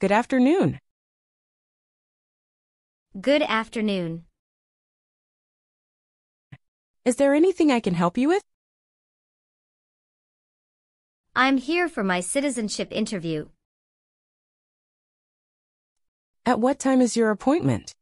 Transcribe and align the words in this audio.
Good 0.00 0.12
afternoon. 0.12 0.78
Good 3.20 3.42
afternoon. 3.42 4.26
Is 7.04 7.16
there 7.16 7.34
anything 7.34 7.72
I 7.72 7.80
can 7.80 7.94
help 7.94 8.16
you 8.16 8.28
with? 8.28 8.44
I'm 11.34 11.56
here 11.56 11.88
for 11.88 12.04
my 12.04 12.20
citizenship 12.20 12.92
interview. 12.92 13.48
At 16.46 16.60
what 16.60 16.78
time 16.78 17.00
is 17.00 17.16
your 17.16 17.30
appointment? 17.32 17.92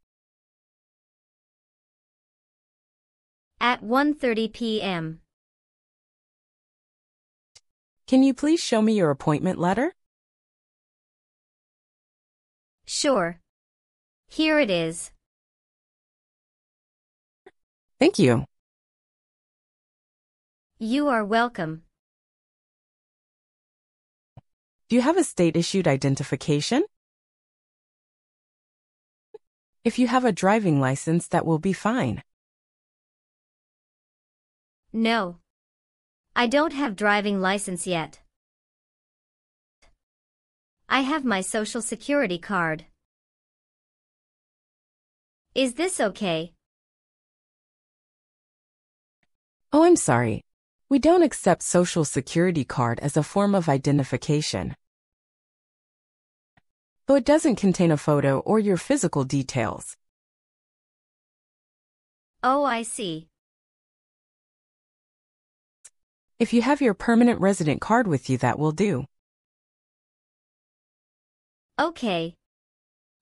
At 3.59 3.83
1:30 3.83 4.53
p.m. 4.53 5.21
Can 8.07 8.23
you 8.23 8.35
please 8.35 8.61
show 8.61 8.83
me 8.83 8.93
your 8.93 9.11
appointment 9.11 9.59
letter? 9.59 9.95
Sure. 12.86 13.40
Here 14.29 14.58
it 14.58 14.71
is. 14.71 15.11
Thank 17.99 18.18
you. 18.18 18.45
You 20.79 21.09
are 21.09 21.25
welcome. 21.25 21.82
Do 24.89 24.96
you 24.96 25.03
have 25.03 25.17
a 25.17 25.25
state-issued 25.25 25.89
identification? 25.89 26.85
If 29.82 29.98
you 29.98 30.07
have 30.07 30.25
a 30.25 30.32
driving 30.32 30.81
license, 30.81 31.26
that 31.29 31.46
will 31.46 31.59
be 31.59 31.73
fine. 31.73 32.23
No. 34.92 35.39
I 36.37 36.47
don't 36.47 36.73
have 36.73 36.95
driving 36.95 37.41
license 37.41 37.87
yet. 37.87 38.20
I 40.89 41.00
have 41.00 41.25
my 41.25 41.41
social 41.41 41.83
security 41.83 42.39
card. 42.39 42.84
Is 45.55 45.75
this 45.75 46.01
okay? 46.01 46.53
Oh, 49.73 49.83
I'm 49.83 49.97
sorry. 49.97 50.45
We 50.89 51.01
don't 51.01 51.23
accept 51.23 51.62
social 51.62 52.05
security 52.05 52.64
card 52.64 53.01
as 53.01 53.17
a 53.17 53.25
form 53.25 53.55
of 53.57 53.69
identification. 53.69 54.77
Though 57.07 57.17
it 57.17 57.25
doesn't 57.25 57.57
contain 57.57 57.91
a 57.91 57.97
photo 57.97 58.39
or 58.41 58.61
your 58.61 58.77
physical 58.77 59.25
details. 59.25 59.97
Oh, 62.45 62.62
I 62.62 62.83
see. 62.83 63.29
If 66.39 66.53
you 66.53 66.62
have 66.62 66.81
your 66.81 66.95
permanent 66.95 67.41
resident 67.41 67.81
card 67.81 68.07
with 68.07 68.31
you, 68.31 68.39
that 68.39 68.59
will 68.59 68.73
do. 68.73 69.07
Okay. 71.79 72.35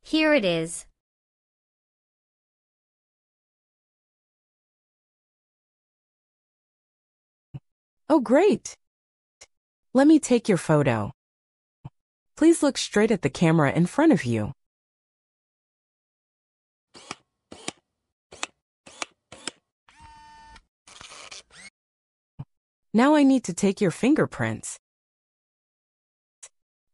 Here 0.05 0.33
it 0.33 0.45
is. 0.45 0.87
Oh, 8.09 8.21
great! 8.21 8.77
Let 9.93 10.07
me 10.07 10.21
take 10.21 10.49
your 10.49 10.59
photo. 10.59 11.11
Please 12.37 12.63
look 12.63 12.79
straight 12.79 13.11
at 13.11 13.23
the 13.23 13.31
camera 13.31 13.73
in 13.73 13.87
front 13.87 14.13
of 14.13 14.25
you. 14.25 14.53
Now 22.93 23.17
I 23.17 23.25
need 23.25 23.43
to 23.45 23.53
take 23.53 23.81
your 23.81 23.91
fingerprints. 23.91 24.79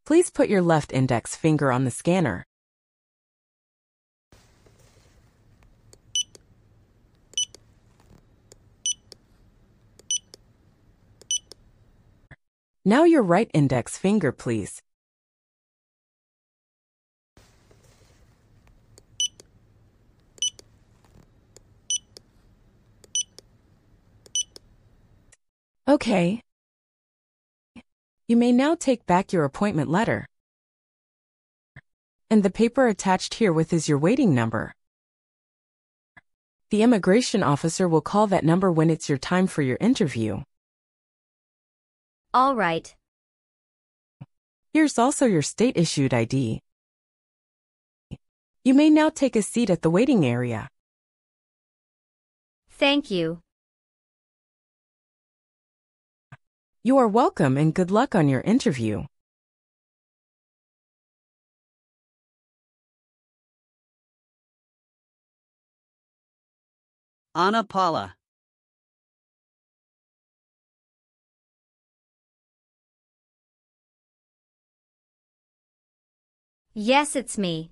Please 0.05 0.29
put 0.29 0.49
your 0.49 0.61
left 0.61 0.91
index 0.91 1.35
finger 1.35 1.71
on 1.71 1.85
the 1.85 1.91
scanner. 1.91 2.45
Now 12.83 13.03
your 13.03 13.21
right 13.21 13.49
index 13.53 13.95
finger, 13.97 14.31
please. 14.31 14.81
Okay. 25.87 26.41
You 28.31 28.37
may 28.37 28.53
now 28.53 28.75
take 28.75 29.05
back 29.05 29.33
your 29.33 29.43
appointment 29.43 29.89
letter. 29.89 30.25
And 32.29 32.43
the 32.43 32.49
paper 32.49 32.87
attached 32.87 33.33
here 33.33 33.51
with 33.51 33.73
is 33.73 33.89
your 33.89 33.97
waiting 33.97 34.33
number. 34.33 34.73
The 36.69 36.81
immigration 36.81 37.43
officer 37.43 37.89
will 37.89 37.99
call 37.99 38.27
that 38.27 38.45
number 38.45 38.71
when 38.71 38.89
it's 38.89 39.09
your 39.09 39.17
time 39.17 39.47
for 39.47 39.63
your 39.63 39.77
interview. 39.81 40.43
All 42.33 42.55
right. 42.55 42.95
Here's 44.71 44.97
also 44.97 45.25
your 45.25 45.41
state-issued 45.41 46.13
ID. 46.13 46.61
You 48.63 48.73
may 48.73 48.89
now 48.89 49.09
take 49.09 49.35
a 49.35 49.41
seat 49.41 49.69
at 49.69 49.81
the 49.81 49.89
waiting 49.89 50.25
area. 50.25 50.69
Thank 52.69 53.11
you. 53.11 53.41
You 56.83 56.97
are 56.97 57.07
welcome 57.07 57.57
and 57.57 57.75
good 57.75 57.91
luck 57.91 58.15
on 58.15 58.27
your 58.27 58.41
interview. 58.41 59.03
Ana 67.35 67.63
Paula. 67.63 68.15
Yes, 76.73 77.15
it's 77.15 77.37
me. 77.37 77.69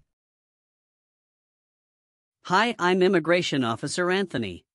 Hi, 2.44 2.76
I'm 2.78 3.02
Immigration 3.02 3.64
Officer 3.64 4.12
Anthony. 4.12 4.66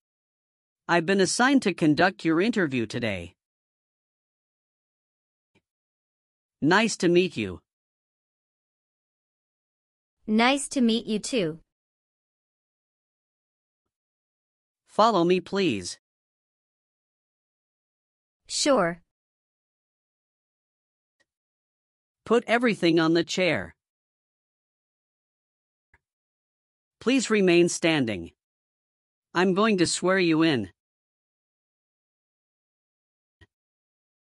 I've 0.89 1.07
been 1.07 1.21
assigned 1.21 1.63
to 1.63 1.73
conduct 1.73 2.25
your 2.25 2.41
interview 2.41 2.87
today. 2.87 3.37
Nice 6.65 6.97
to 6.97 7.11
meet 7.11 7.37
you. 7.37 7.61
Nice 10.27 10.67
to 10.69 10.81
meet 10.81 11.05
you 11.05 11.19
too. 11.19 11.59
Follow 14.87 15.25
me, 15.25 15.41
please. 15.41 15.99
Sure. 18.47 19.03
Put 22.25 22.45
everything 22.47 22.99
on 22.99 23.13
the 23.13 23.25
chair. 23.25 23.75
Please 26.99 27.29
remain 27.29 27.69
standing. 27.69 28.31
I'm 29.35 29.53
going 29.53 29.77
to 29.77 29.87
swear 29.87 30.19
you 30.19 30.43
in. 30.43 30.71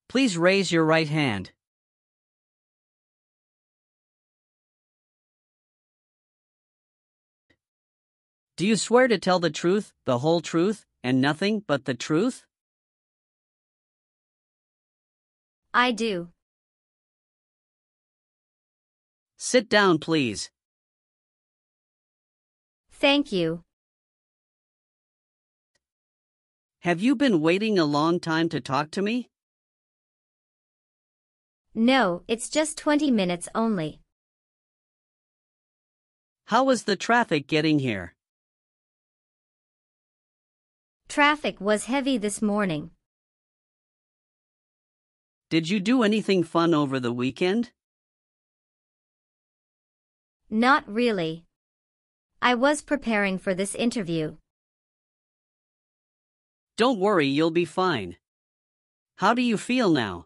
Please 0.09 0.38
raise 0.38 0.72
your 0.72 0.87
right 0.87 1.10
hand. 1.10 1.53
Do 8.62 8.68
you 8.68 8.76
swear 8.76 9.08
to 9.08 9.18
tell 9.18 9.40
the 9.40 9.50
truth, 9.50 9.92
the 10.04 10.18
whole 10.18 10.40
truth, 10.40 10.86
and 11.02 11.20
nothing 11.20 11.64
but 11.66 11.84
the 11.84 11.94
truth? 11.94 12.44
I 15.74 15.90
do. 15.90 16.28
Sit 19.36 19.68
down, 19.68 19.98
please. 19.98 20.53
Thank 22.92 23.32
you. 23.32 23.64
Have 26.82 27.03
you 27.03 27.16
been 27.16 27.41
waiting 27.41 27.80
a 27.80 27.84
long 27.84 28.20
time 28.20 28.48
to 28.50 28.60
talk 28.60 28.92
to 28.92 29.03
me? 29.03 29.28
No, 31.74 32.22
it's 32.28 32.48
just 32.48 32.78
20 32.78 33.10
minutes 33.10 33.48
only. 33.56 33.98
How 36.44 36.62
was 36.62 36.84
the 36.84 36.94
traffic 36.94 37.48
getting 37.48 37.80
here? 37.80 38.15
Traffic 41.12 41.60
was 41.60 41.84
heavy 41.84 42.16
this 42.16 42.41
morning. 42.41 42.91
Did 45.50 45.68
you 45.68 45.78
do 45.78 46.03
anything 46.03 46.42
fun 46.42 46.72
over 46.72 46.98
the 46.98 47.12
weekend? 47.12 47.70
Not 50.48 50.88
really. 50.88 51.44
I 52.41 52.54
was 52.54 52.80
preparing 52.80 53.36
for 53.36 53.53
this 53.53 53.74
interview. 53.74 54.36
Don't 56.78 56.98
worry, 56.98 57.26
you'll 57.26 57.50
be 57.50 57.66
fine. 57.66 58.16
How 59.16 59.34
do 59.34 59.42
you 59.42 59.58
feel 59.58 59.91
now? 59.91 60.24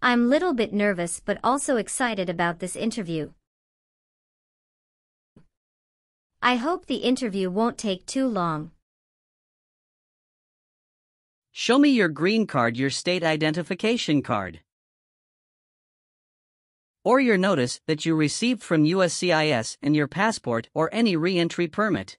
I'm 0.00 0.26
a 0.26 0.28
little 0.28 0.54
bit 0.54 0.72
nervous 0.72 1.18
but 1.18 1.40
also 1.42 1.78
excited 1.78 2.30
about 2.30 2.60
this 2.60 2.76
interview. 2.76 3.32
I 6.40 6.54
hope 6.54 6.86
the 6.86 7.02
interview 7.02 7.50
won't 7.50 7.76
take 7.76 8.06
too 8.06 8.28
long. 8.28 8.70
Show 11.58 11.78
me 11.78 11.88
your 11.88 12.10
green 12.10 12.46
card, 12.46 12.76
your 12.76 12.90
state 12.90 13.24
identification 13.24 14.20
card. 14.20 14.60
Or 17.02 17.18
your 17.18 17.38
notice 17.38 17.80
that 17.86 18.04
you 18.04 18.14
received 18.14 18.62
from 18.62 18.84
USCIS 18.84 19.78
and 19.80 19.96
your 19.96 20.06
passport 20.06 20.68
or 20.74 20.90
any 20.92 21.16
re 21.16 21.38
entry 21.38 21.66
permit. 21.66 22.18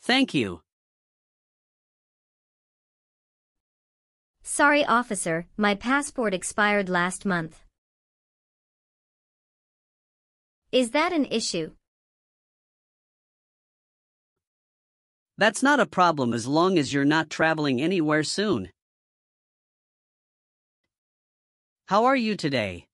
Thank 0.00 0.32
you. 0.32 0.62
Sorry, 4.42 4.82
officer, 4.86 5.46
my 5.58 5.74
passport 5.74 6.32
expired 6.32 6.88
last 6.88 7.26
month. 7.26 7.60
Is 10.72 10.92
that 10.92 11.12
an 11.12 11.26
issue? 11.26 11.72
That's 15.36 15.62
not 15.62 15.80
a 15.80 15.84
problem 15.86 16.32
as 16.32 16.46
long 16.46 16.78
as 16.78 16.94
you're 16.94 17.04
not 17.04 17.28
traveling 17.28 17.82
anywhere 17.82 18.22
soon. 18.22 18.70
How 21.88 22.06
are 22.06 22.16
you 22.16 22.36
today? 22.36 22.86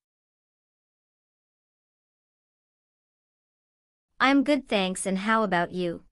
I'm 4.18 4.42
good, 4.42 4.68
thanks, 4.68 5.06
and 5.06 5.18
how 5.18 5.44
about 5.44 5.70
you? 5.70 6.02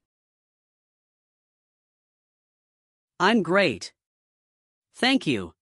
I'm 3.19 3.43
great. 3.43 3.93
Thank 4.95 5.27
you. 5.27 5.53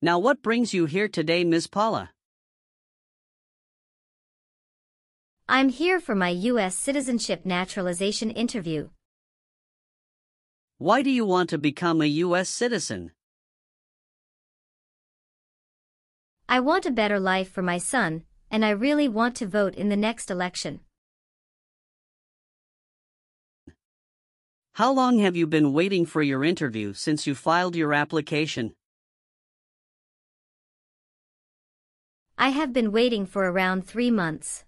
Now, 0.00 0.20
what 0.20 0.40
brings 0.40 0.72
you 0.72 0.86
here 0.86 1.08
today, 1.08 1.42
Miss 1.42 1.66
Paula? 1.66 2.10
I'm 5.50 5.70
here 5.70 5.98
for 5.98 6.14
my 6.14 6.28
U.S. 6.28 6.76
citizenship 6.76 7.46
naturalization 7.46 8.30
interview. 8.30 8.90
Why 10.76 11.00
do 11.00 11.08
you 11.08 11.24
want 11.24 11.48
to 11.48 11.56
become 11.56 12.02
a 12.02 12.06
U.S. 12.26 12.50
citizen? 12.50 13.12
I 16.50 16.60
want 16.60 16.84
a 16.84 16.90
better 16.90 17.18
life 17.18 17.50
for 17.50 17.62
my 17.62 17.78
son, 17.78 18.24
and 18.50 18.62
I 18.62 18.68
really 18.68 19.08
want 19.08 19.36
to 19.36 19.46
vote 19.46 19.74
in 19.74 19.88
the 19.88 19.96
next 19.96 20.30
election. 20.30 20.80
How 24.74 24.92
long 24.92 25.18
have 25.20 25.34
you 25.34 25.46
been 25.46 25.72
waiting 25.72 26.04
for 26.04 26.20
your 26.20 26.44
interview 26.44 26.92
since 26.92 27.26
you 27.26 27.34
filed 27.34 27.74
your 27.74 27.94
application? 27.94 28.74
I 32.36 32.50
have 32.50 32.74
been 32.74 32.92
waiting 32.92 33.24
for 33.24 33.50
around 33.50 33.86
three 33.86 34.10
months. 34.10 34.66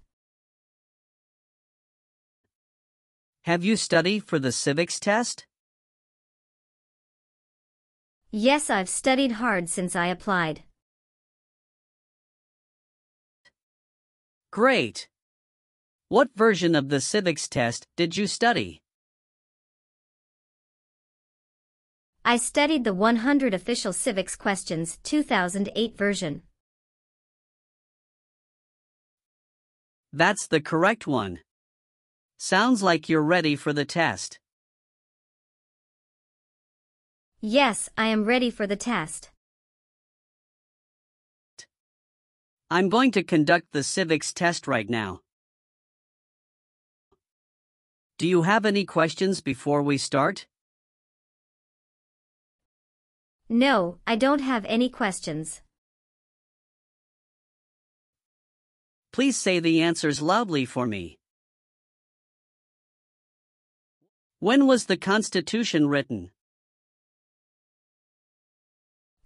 Have 3.45 3.65
you 3.65 3.77
studied 3.77 4.25
for 4.25 4.39
the 4.39 4.53
civics 4.53 5.01
test? 5.01 5.47
Yes, 8.31 8.69
I've 8.69 8.89
studied 8.89 9.33
hard 9.33 9.69
since 9.69 9.97
I 9.97 10.07
applied. 10.09 10.63
Great. 14.53 15.09
What 16.09 16.29
version 16.37 16.75
of 16.75 16.91
the 16.91 17.01
civics 17.01 17.49
test 17.49 17.87
did 17.97 18.17
you 18.17 18.27
study? 18.27 18.83
I 22.25 22.37
studied 22.37 22.85
the 22.85 22.93
100 22.95 23.55
Official 23.55 23.93
Civics 23.93 24.37
Questions 24.37 24.99
2008 25.03 25.97
version. 25.97 26.43
That's 30.13 30.47
the 30.47 30.61
correct 30.61 31.07
one. 31.07 31.39
Sounds 32.43 32.83
like 32.83 33.11
you're 33.11 33.23
ready 33.23 33.55
for 33.55 33.75
the 33.75 33.85
test. 33.85 34.39
Yes, 37.43 37.91
I 37.99 38.07
am 38.07 38.25
ready 38.25 38.49
for 38.49 38.67
the 38.67 38.77
test. 38.77 39.31
I'm 42.71 42.89
going 42.89 43.11
to 43.11 43.23
conduct 43.23 43.73
the 43.73 43.83
civics 43.83 44.33
test 44.33 44.67
right 44.67 44.89
now. 44.89 45.21
Do 48.17 48.27
you 48.27 48.41
have 48.41 48.65
any 48.65 48.87
questions 48.87 49.43
before 49.43 49.83
we 49.83 49.99
start? 49.99 50.47
No, 53.51 53.99
I 54.07 54.17
don't 54.17 54.41
have 54.41 54.65
any 54.65 54.89
questions. 54.89 55.61
Please 59.13 59.37
say 59.37 59.61
the 59.61 59.83
answers 59.83 60.23
loudly 60.23 60.65
for 60.65 60.87
me. 60.87 61.20
When 64.43 64.67
was 64.67 64.87
the 64.87 64.97
Constitution 64.97 65.87
written? 65.87 66.31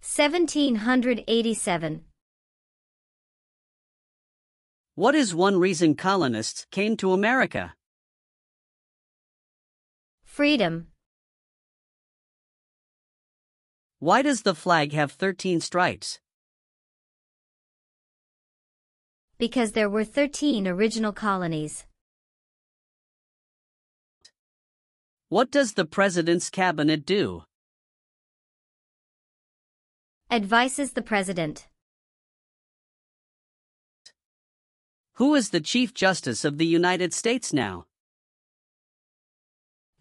1787. 0.01 2.03
What 4.95 5.15
is 5.15 5.33
one 5.33 5.57
reason 5.57 5.95
colonists 5.95 6.67
came 6.69 6.97
to 6.97 7.13
America? 7.13 7.75
Freedom. 10.25 10.87
Why 13.99 14.21
does 14.21 14.41
the 14.41 14.53
flag 14.53 14.91
have 14.91 15.13
13 15.13 15.61
stripes? 15.61 16.19
Because 19.37 19.71
there 19.71 19.89
were 19.89 20.03
13 20.03 20.67
original 20.67 21.13
colonies. 21.13 21.85
What 25.29 25.49
does 25.49 25.73
the 25.73 25.85
President's 25.85 26.51
Cabinet 26.51 27.03
do? 27.03 27.43
Advises 30.29 30.93
the 30.93 31.01
President. 31.01 31.67
Who 35.13 35.33
is 35.33 35.49
the 35.49 35.61
Chief 35.61 35.95
Justice 35.95 36.45
of 36.45 36.59
the 36.59 36.65
United 36.67 37.11
States 37.11 37.51
now? 37.51 37.87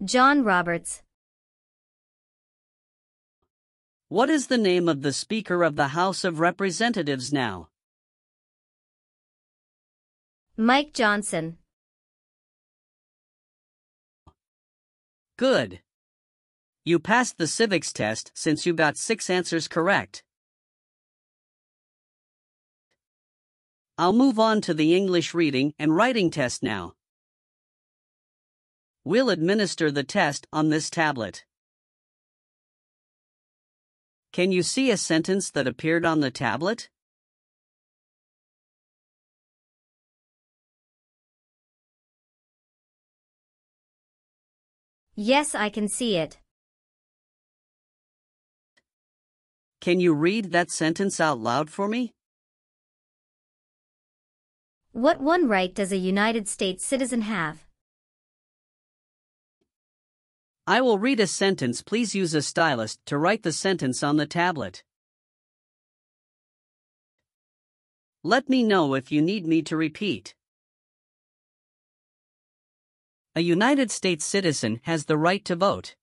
John 0.04 0.44
Roberts. 0.44 1.02
What 4.08 4.28
is 4.28 4.48
the 4.48 4.58
name 4.58 4.88
of 4.90 5.00
the 5.00 5.12
Speaker 5.12 5.62
of 5.62 5.76
the 5.76 5.88
House 5.88 6.24
of 6.24 6.38
Representatives 6.38 7.32
now? 7.32 7.68
Mike 10.58 10.92
Johnson. 10.92 11.56
Good. 15.36 15.80
You 16.84 17.00
passed 17.00 17.38
the 17.38 17.46
civics 17.46 17.92
test 17.92 18.30
since 18.34 18.66
you 18.66 18.72
got 18.72 18.96
six 18.96 19.28
answers 19.28 19.66
correct. 19.66 20.22
I'll 23.98 24.12
move 24.12 24.38
on 24.38 24.60
to 24.62 24.74
the 24.74 24.94
English 24.94 25.34
reading 25.34 25.74
and 25.78 25.96
writing 25.96 26.30
test 26.30 26.62
now. 26.62 26.94
We'll 29.02 29.30
administer 29.30 29.90
the 29.90 30.04
test 30.04 30.46
on 30.52 30.68
this 30.68 30.88
tablet. 30.88 31.44
Can 34.32 34.52
you 34.52 34.62
see 34.62 34.90
a 34.90 34.96
sentence 34.96 35.50
that 35.50 35.66
appeared 35.66 36.04
on 36.04 36.20
the 36.20 36.30
tablet? 36.30 36.90
Yes, 45.16 45.54
I 45.54 45.68
can 45.68 45.88
see 45.88 46.16
it. 46.16 46.38
Can 49.80 50.00
you 50.00 50.12
read 50.14 50.50
that 50.52 50.70
sentence 50.70 51.20
out 51.20 51.38
loud 51.38 51.70
for 51.70 51.86
me? 51.86 52.14
What 54.92 55.20
one 55.20 55.46
right 55.46 55.74
does 55.74 55.92
a 55.92 55.96
United 55.96 56.48
States 56.48 56.84
citizen 56.84 57.22
have? 57.22 57.64
I 60.66 60.80
will 60.80 60.98
read 60.98 61.20
a 61.20 61.26
sentence. 61.26 61.82
Please 61.82 62.14
use 62.14 62.34
a 62.34 62.40
stylus 62.40 62.98
to 63.06 63.18
write 63.18 63.42
the 63.42 63.52
sentence 63.52 64.02
on 64.02 64.16
the 64.16 64.26
tablet. 64.26 64.82
Let 68.22 68.48
me 68.48 68.62
know 68.62 68.94
if 68.94 69.12
you 69.12 69.20
need 69.20 69.46
me 69.46 69.60
to 69.62 69.76
repeat. 69.76 70.34
A 73.36 73.40
United 73.40 73.90
States 73.90 74.24
citizen 74.24 74.80
has 74.84 75.06
the 75.06 75.18
right 75.18 75.44
to 75.44 75.56
vote. 75.56 75.96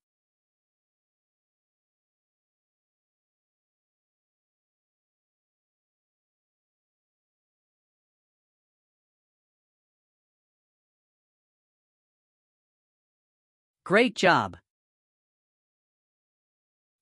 Great 13.86 14.14
job! 14.14 14.58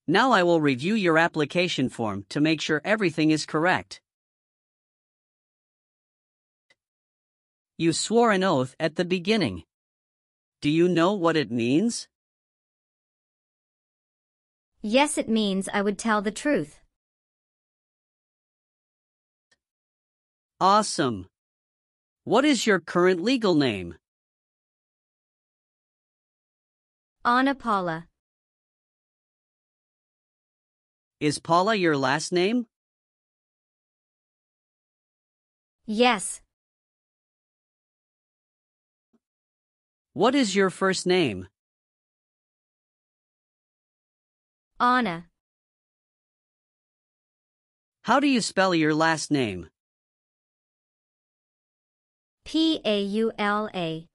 Now 0.08 0.32
I 0.32 0.44
will 0.44 0.62
review 0.62 0.94
your 0.94 1.18
application 1.18 1.90
form 1.90 2.26
to 2.30 2.40
make 2.40 2.62
sure 2.62 2.82
everything 2.86 3.32
is 3.32 3.48
correct. 3.48 4.00
You 7.78 7.94
swore 7.94 8.32
an 8.32 8.44
oath 8.44 8.76
at 8.80 8.96
the 8.96 9.06
beginning. 9.06 9.64
Do 10.62 10.70
you 10.70 10.90
know 10.90 11.14
what 11.14 11.38
it 11.38 11.50
means? 11.52 12.10
Yes, 14.82 15.18
it 15.18 15.30
means 15.30 15.70
I 15.74 15.82
would 15.82 15.98
tell 15.98 16.22
the 16.22 16.32
truth. 16.32 16.80
Awesome. 20.60 21.28
What 22.26 22.44
is 22.44 22.68
your 22.68 22.82
current 22.82 23.22
legal 23.24 23.56
name? 23.56 23.96
Anna 27.24 27.56
Paula. 27.56 28.08
Is 31.22 31.40
Paula 31.40 31.76
your 31.76 31.96
last 31.96 32.34
name? 32.34 32.66
Yes. 35.86 36.42
What 40.20 40.36
is 40.36 40.54
your 40.54 40.70
first 40.70 41.08
name? 41.08 41.48
Anna. 44.78 45.28
How 48.02 48.20
do 48.20 48.28
you 48.28 48.42
spell 48.42 48.76
your 48.76 48.94
last 48.94 49.32
name? 49.32 49.70
P 52.44 52.82
A 52.84 53.02
U 53.02 53.32
L 53.38 53.70
A. 53.74 54.08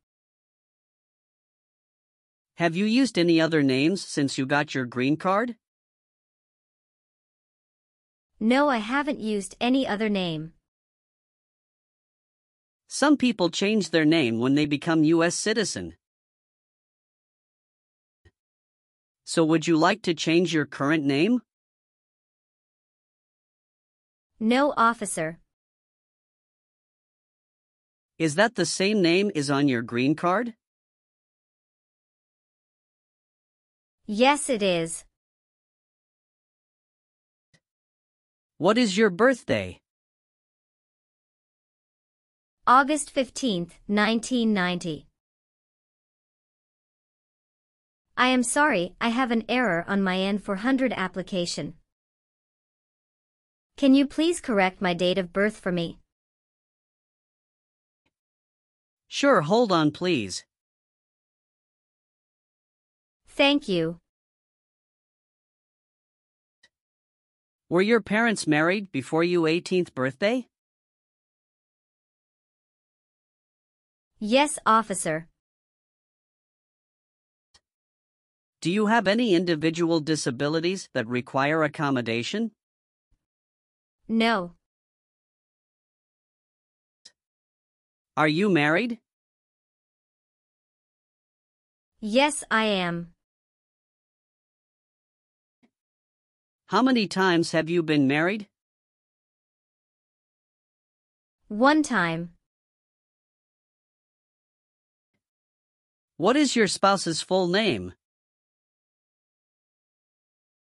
Have 2.59 2.77
you 2.77 2.85
used 2.85 3.19
any 3.19 3.41
other 3.41 3.63
names 3.63 4.07
since 4.07 4.37
you 4.37 4.45
got 4.45 4.75
your 4.75 4.85
green 4.85 5.17
card? 5.17 5.57
No, 8.39 8.69
I 8.69 8.77
haven't 8.77 9.21
used 9.21 9.57
any 9.59 9.89
other 9.89 10.11
name. 10.11 10.53
Some 12.95 13.17
people 13.17 13.51
change 13.51 13.91
their 13.91 14.05
name 14.05 14.39
when 14.39 14.55
they 14.55 14.67
become 14.67 15.03
U.S. 15.03 15.35
citizen. 15.35 15.97
So 19.25 19.45
would 19.45 19.67
you 19.67 19.77
like 19.77 20.03
to 20.03 20.15
change 20.15 20.55
your 20.55 20.65
current 20.65 21.05
name? 21.05 21.43
No, 24.39 24.73
officer. 24.77 25.41
Is 28.17 28.37
that 28.37 28.55
the 28.55 28.65
same 28.65 29.03
name 29.03 29.33
is 29.35 29.51
on 29.51 29.67
your 29.67 29.83
green 29.83 30.15
card? 30.15 30.55
Yes, 34.07 34.49
it 34.49 34.63
is. 34.63 35.05
What 38.59 38.79
is 38.79 38.97
your 38.97 39.11
birthday? 39.11 39.81
August 42.66 43.14
15th, 43.14 43.73
1990. 43.88 45.06
I 48.16 48.28
am 48.28 48.42
sorry, 48.42 48.94
I 48.99 49.11
have 49.11 49.30
an 49.30 49.44
error 49.50 49.85
on 49.87 50.02
my 50.02 50.16
N400 50.16 50.94
application. 50.97 51.75
Can 53.76 53.94
you 53.94 54.06
please 54.06 54.40
correct 54.40 54.80
my 54.80 54.94
date 54.94 55.18
of 55.18 55.30
birth 55.30 55.59
for 55.59 55.73
me? 55.73 55.99
Sure, 59.09 59.42
hold 59.42 59.71
on 59.71 59.90
please. 59.90 60.47
Thank 63.28 63.68
you. 63.68 63.99
Were 67.68 67.83
your 67.83 68.00
parents 68.00 68.47
married 68.47 68.90
before 68.90 69.23
your 69.23 69.47
18th 69.47 69.92
birthday? 69.92 70.47
Yes, 74.18 74.59
officer. 74.64 75.28
Do 78.61 78.71
you 78.71 78.87
have 78.87 79.06
any 79.06 79.35
individual 79.35 80.00
disabilities 80.00 80.88
that 80.94 81.06
require 81.06 81.62
accommodation? 81.62 82.52
No. 84.09 84.54
Are 88.16 88.28
you 88.28 88.49
married? 88.49 89.00
Yes, 92.00 92.44
I 92.50 92.64
am. 92.66 93.14
How 96.66 96.83
many 96.83 97.06
times 97.06 97.52
have 97.52 97.68
you 97.68 97.83
been 97.83 98.06
married? 98.06 98.49
One 101.49 101.83
time. 101.83 102.34
What 106.16 106.37
is 106.37 106.54
your 106.54 106.68
spouse's 106.68 107.23
full 107.23 107.49
name? 107.49 107.92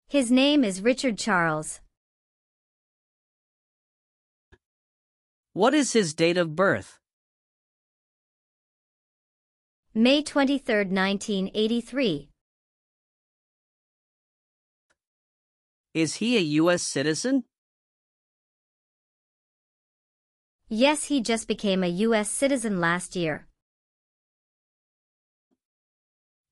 His 0.06 0.30
name 0.30 0.62
is 0.62 0.82
Richard 0.82 1.16
Charles. 1.16 1.80
What 5.54 5.72
is 5.72 5.94
his 5.94 6.12
date 6.12 6.36
of 6.36 6.54
birth? 6.54 6.98
May 9.94 10.22
23, 10.22 10.84
1983. 10.84 12.28
Is 15.94 16.16
he 16.16 16.36
a 16.36 16.40
U.S. 16.40 16.82
citizen? 16.82 17.44
Yes, 20.68 21.04
he 21.04 21.22
just 21.22 21.48
became 21.48 21.82
a 21.82 21.88
U.S. 21.88 22.30
citizen 22.30 22.80
last 22.80 23.16
year. 23.16 23.47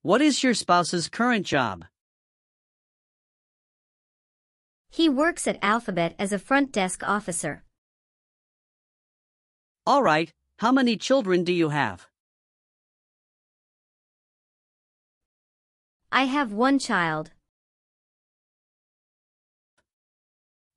What 0.06 0.22
is 0.22 0.44
your 0.44 0.54
spouse's 0.54 1.08
current 1.08 1.44
job? 1.44 1.84
He 4.88 5.08
works 5.08 5.48
at 5.48 5.58
Alphabet 5.60 6.14
as 6.16 6.32
a 6.32 6.38
front 6.38 6.70
desk 6.70 7.02
officer. 7.02 7.64
All 9.84 10.04
right, 10.04 10.30
how 10.60 10.70
many 10.70 10.96
children 10.96 11.42
do 11.42 11.52
you 11.52 11.70
have? 11.70 12.06
I 16.12 16.26
have 16.26 16.52
one 16.52 16.78
child. 16.78 17.32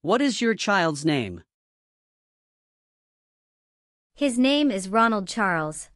What 0.02 0.22
is 0.24 0.42
your 0.42 0.56
child's 0.56 1.06
name? 1.06 1.44
His 4.16 4.40
name 4.40 4.72
is 4.72 4.90
Ronald 4.90 5.28
Charles. 5.28 5.92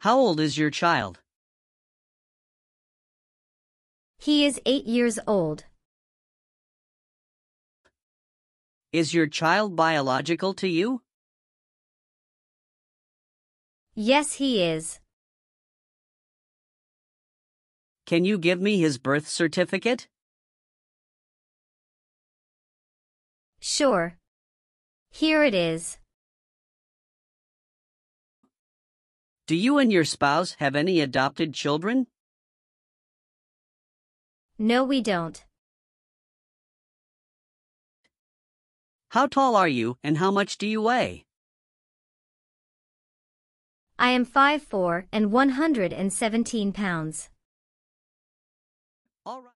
How 0.00 0.16
old 0.16 0.38
is 0.38 0.56
your 0.56 0.70
child? 0.70 1.18
He 4.18 4.46
is 4.46 4.60
eight 4.64 4.86
years 4.86 5.18
old. 5.26 5.64
Is 8.92 9.12
your 9.12 9.26
child 9.26 9.74
biological 9.74 10.54
to 10.54 10.68
you? 10.68 11.02
Yes, 13.94 14.34
he 14.34 14.62
is. 14.62 15.00
Can 18.06 18.24
you 18.24 18.38
give 18.38 18.60
me 18.60 18.78
his 18.78 18.98
birth 18.98 19.26
certificate? 19.26 20.06
Sure. 23.58 24.16
Here 25.10 25.42
it 25.42 25.54
is. 25.54 25.98
Do 29.48 29.56
you 29.56 29.78
and 29.78 29.90
your 29.90 30.04
spouse 30.04 30.56
have 30.58 30.76
any 30.76 31.00
adopted 31.00 31.54
children? 31.54 32.06
No, 34.58 34.84
we 34.84 35.00
don't. 35.00 35.42
How 39.08 39.26
tall 39.26 39.56
are 39.56 39.66
you 39.66 39.96
and 40.04 40.18
how 40.18 40.30
much 40.30 40.58
do 40.58 40.66
you 40.66 40.82
weigh? 40.82 41.24
I 43.98 44.10
am 44.10 44.26
5'4 44.26 45.06
and 45.10 45.32
117 45.32 46.72
pounds. 46.74 47.30
All 49.24 49.40
right. 49.40 49.52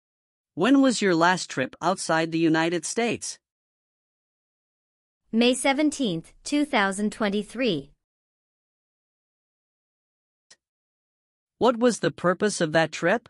When 0.55 0.81
was 0.81 1.03
your 1.03 1.15
last 1.15 1.51
trip 1.51 1.77
outside 1.83 2.33
the 2.33 2.39
United 2.39 2.87
States? 2.87 3.39
May 5.31 5.53
17, 5.53 6.25
2023. 6.45 7.92
What 11.63 11.79
was 11.79 12.01
the 12.01 12.11
purpose 12.11 12.61
of 12.61 12.73
that 12.73 12.91
trip? 12.91 13.29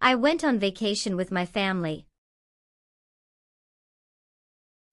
I 0.00 0.14
went 0.14 0.42
on 0.42 0.58
vacation 0.58 1.16
with 1.16 1.30
my 1.30 1.44
family. 1.44 2.06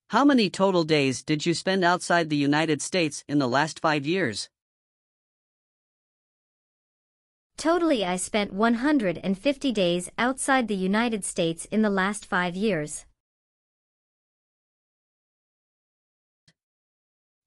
How 0.10 0.26
many 0.26 0.50
total 0.50 0.84
days 0.84 1.24
did 1.24 1.46
you 1.46 1.54
spend 1.54 1.86
outside 1.86 2.30
the 2.30 2.36
United 2.36 2.82
States 2.82 3.24
in 3.30 3.40
the 3.40 3.48
last 3.48 3.80
five 3.80 4.06
years? 4.06 4.50
Totally 7.56 8.04
I 8.04 8.18
spent 8.18 8.52
150 8.52 9.72
days 9.72 10.10
outside 10.18 10.68
the 10.68 10.76
United 10.76 11.24
States 11.24 11.64
in 11.72 11.82
the 11.82 11.90
last 11.90 12.26
five 12.26 12.58
years. 12.58 13.06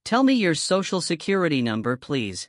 Tell 0.06 0.22
me 0.22 0.34
your 0.34 0.54
social 0.54 1.00
security 1.00 1.60
number, 1.60 1.96
please. 1.96 2.48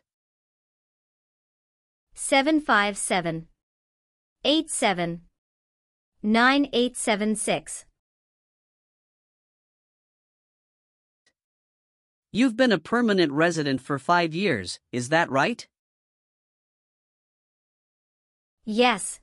757 2.13 3.47
87 4.45 5.21
9876. 6.21 7.85
You've 12.31 12.55
been 12.55 12.71
a 12.71 12.77
permanent 12.77 13.31
resident 13.31 13.81
for 13.81 13.97
five 13.97 14.35
years, 14.35 14.79
is 14.91 15.09
that 15.09 15.31
right? 15.31 15.67
Yes, 18.65 19.19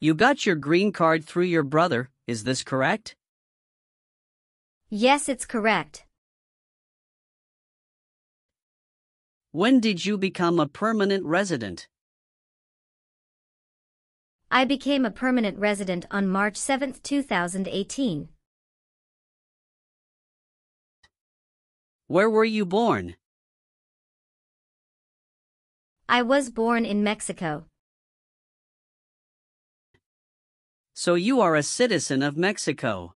You 0.00 0.14
got 0.14 0.46
your 0.46 0.56
green 0.56 0.92
card 0.92 1.26
through 1.26 1.44
your 1.44 1.62
brother, 1.62 2.08
is 2.26 2.44
this 2.44 2.62
correct? 2.62 3.16
Yes, 4.94 5.28
it's 5.28 5.44
correct. 5.44 6.04
When 9.50 9.80
did 9.80 10.06
you 10.06 10.16
become 10.16 10.60
a 10.60 10.68
permanent 10.68 11.24
resident? 11.24 11.88
I 14.50 14.64
became 14.64 15.04
a 15.04 15.10
permanent 15.10 15.58
resident 15.58 16.06
on 16.12 16.28
March 16.28 16.56
7, 16.56 16.94
2018. 17.02 18.28
Where 22.06 22.30
were 22.30 22.44
you 22.44 22.64
born? 22.64 23.16
I 26.08 26.22
was 26.22 26.50
born 26.50 26.84
in 26.84 27.02
Mexico. 27.02 27.64
So 30.92 31.14
you 31.14 31.40
are 31.40 31.56
a 31.56 31.62
citizen 31.64 32.22
of 32.22 32.36
Mexico. 32.36 33.14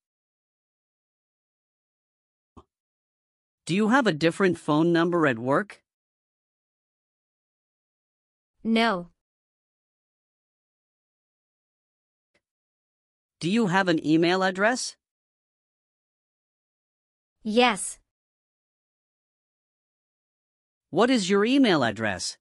Do 3.66 3.74
you 3.74 3.88
have 3.88 4.06
a 4.06 4.12
different 4.12 4.56
phone 4.56 4.90
number 4.90 5.26
at 5.26 5.38
work? 5.38 5.82
No. 8.64 9.10
Do 13.40 13.48
you 13.48 13.68
have 13.68 13.86
an 13.86 14.04
email 14.04 14.42
address? 14.42 14.96
Yes. 17.44 17.98
What 20.90 21.08
is 21.08 21.30
your 21.30 21.44
email 21.44 21.84
address? 21.84 22.36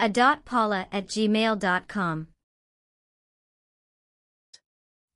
A 0.00 0.08
dot 0.08 0.44
paula 0.46 0.86
at 0.90 1.06
gmail.com. 1.06 2.28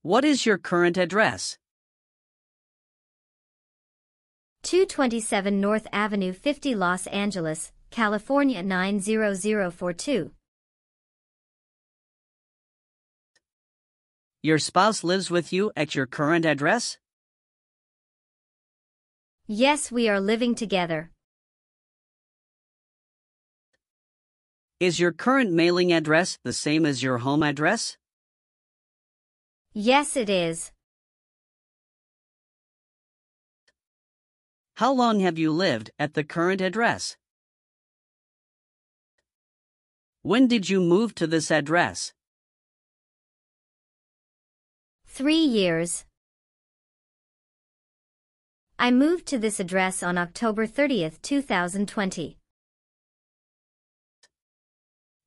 What 0.03 0.25
is 0.25 0.45
your 0.45 0.59
current 0.59 0.99
address? 0.99 1.57
227 4.65 5.61
North 5.61 5.87
Avenue 5.93 6.33
50 6.33 6.75
Los 6.75 7.07
Angeles, 7.07 7.73
California 7.91 8.63
90042. 8.63 10.31
Your 14.47 14.61
spouse 14.61 15.03
lives 15.03 15.29
with 15.29 15.53
you 15.53 15.73
at 15.75 15.97
your 15.97 16.07
current 16.07 16.47
address? 16.47 16.99
Yes, 19.49 19.91
we 19.91 20.09
are 20.09 20.21
living 20.21 20.55
together. 20.55 21.11
Is 24.79 25.01
your 25.01 25.11
current 25.11 25.51
mailing 25.51 25.93
address 25.93 26.39
the 26.45 26.53
same 26.53 26.87
as 26.87 27.03
your 27.03 27.19
home 27.19 27.43
address? 27.43 27.97
Yes, 29.73 30.17
it 30.17 30.31
is. 30.31 30.71
How 34.77 34.93
long 34.93 35.19
have 35.19 35.39
you 35.39 35.51
lived 35.51 35.91
at 35.99 36.15
the 36.15 36.23
current 36.23 36.61
address? 36.61 37.17
When 40.23 40.47
did 40.47 40.71
you 40.71 40.81
move 40.81 41.17
to 41.17 41.27
this 41.27 41.51
address? 41.51 42.13
Three 45.17 45.47
years. 45.49 46.05
I 48.79 48.91
moved 48.91 49.25
to 49.29 49.39
this 49.39 49.59
address 49.59 50.03
on 50.03 50.19
October 50.19 50.67
30th, 50.67 51.23
2020. 51.23 52.37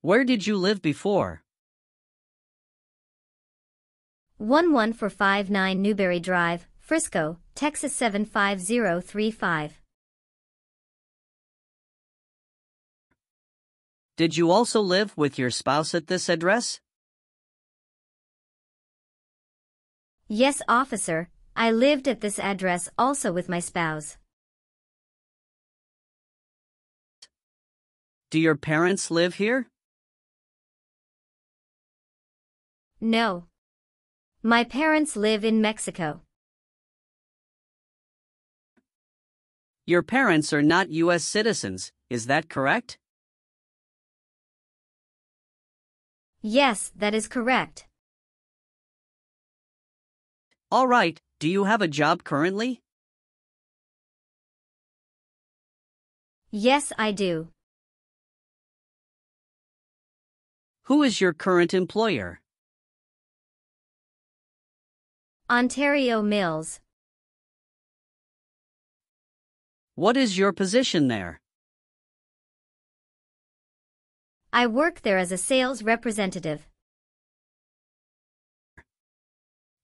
Where 0.02 0.24
did 0.24 0.46
you 0.46 0.58
live 0.58 0.84
before? 0.84 1.42
11459 4.38 5.82
Newberry 5.82 6.20
Drive, 6.20 6.68
Frisco, 6.78 7.40
Texas 7.56 7.96
75035. 7.96 9.82
Did 14.18 14.38
you 14.38 14.52
also 14.52 14.82
live 14.82 15.18
with 15.18 15.40
your 15.40 15.50
spouse 15.50 15.96
at 15.96 16.06
this 16.06 16.30
address? 16.30 16.80
Yes, 20.32 20.62
officer, 20.68 21.28
I 21.56 21.72
lived 21.72 22.08
at 22.08 22.22
this 22.22 22.38
address 22.38 22.88
also 23.00 23.34
with 23.34 23.50
my 23.50 23.60
spouse. 23.60 24.16
Do 28.30 28.40
your 28.40 28.56
parents 28.56 29.10
live 29.10 29.36
here? 29.36 29.72
No. 33.02 33.46
My 34.44 34.64
parents 34.64 35.16
live 35.16 35.44
in 35.44 35.62
Mexico. 35.64 36.22
Your 39.88 40.04
parents 40.04 40.54
are 40.54 40.62
not 40.62 40.92
U.S. 40.92 41.24
citizens, 41.24 41.92
is 42.12 42.28
that 42.28 42.50
correct? 42.50 43.00
Yes, 46.44 46.92
that 46.96 47.16
is 47.16 47.28
correct. 47.28 47.89
All 50.72 50.88
right, 50.88 51.20
do 51.40 51.50
you 51.50 51.64
have 51.64 51.82
a 51.82 51.88
job 51.88 52.24
currently? 52.24 52.82
Yes, 56.52 56.94
I 56.96 57.12
do. 57.12 57.48
Who 60.84 61.02
is 61.02 61.20
your 61.20 61.34
current 61.34 61.74
employer? 61.74 62.42
Ontario 65.50 66.22
Mills. 66.22 66.80
What 69.96 70.16
is 70.16 70.38
your 70.38 70.54
position 70.54 71.08
there? 71.08 71.42
I 74.54 74.68
work 74.68 75.02
there 75.02 75.18
as 75.18 75.32
a 75.32 75.38
sales 75.38 75.82
representative. 75.82 76.68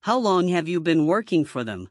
How 0.06 0.20
long 0.20 0.50
have 0.50 0.68
you 0.68 0.80
been 0.80 1.08
working 1.08 1.46
for 1.46 1.64
them? 1.64 1.90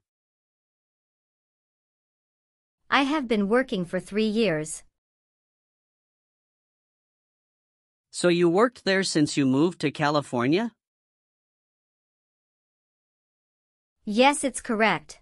I 2.88 3.02
have 3.02 3.26
been 3.26 3.48
working 3.48 3.84
for 3.84 3.98
three 3.98 4.28
years. 4.28 4.84
So 8.12 8.28
you 8.28 8.48
worked 8.48 8.84
there 8.84 9.02
since 9.02 9.36
you 9.36 9.44
moved 9.46 9.80
to 9.80 9.90
California? 9.90 10.70
Yes, 14.04 14.44
it's 14.44 14.60
correct. 14.60 15.20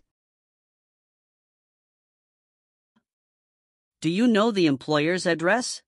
Do 4.02 4.10
you 4.10 4.26
know 4.26 4.50
the 4.50 4.66
employer's 4.66 5.24
address? 5.24 5.80